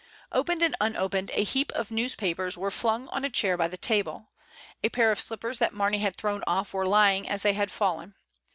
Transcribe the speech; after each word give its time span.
Opened 0.31 0.63
and 0.63 0.75
unopened 0.81 1.29
a 1.35 1.43
heap 1.43 1.71
of 1.73 1.91
newspapers 1.91 2.57
were 2.57 2.71
flung 2.71 3.07
on 3.09 3.23
a 3.23 3.29
chair 3.29 3.55
by 3.55 3.67
the 3.67 3.77
table; 3.77 4.31
a 4.83 4.89
pair 4.89 5.11
of 5.11 5.21
slip 5.21 5.41
pers 5.41 5.59
that 5.59 5.75
Mamey 5.75 5.99
had 5.99 6.15
thrown 6.15 6.43
off 6.47 6.73
were 6.73 6.87
lying 6.87 7.29
as 7.29 7.43
they 7.43 7.53
had 7.53 7.69
fallen. 7.69 8.15